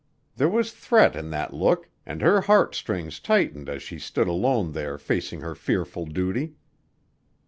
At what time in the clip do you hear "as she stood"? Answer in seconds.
3.69-4.27